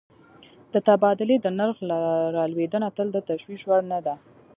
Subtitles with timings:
[0.73, 1.77] د تبادلې د نرخ
[2.35, 4.15] رالوېدنه تل د تشویش وړ نه ده.